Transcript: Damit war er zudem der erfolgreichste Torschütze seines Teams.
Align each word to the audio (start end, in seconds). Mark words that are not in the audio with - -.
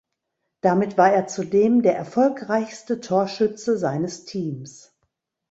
Damit 0.61 0.97
war 0.97 1.13
er 1.13 1.27
zudem 1.27 1.83
der 1.83 1.95
erfolgreichste 1.95 3.01
Torschütze 3.01 3.77
seines 3.77 4.25
Teams. 4.25 4.97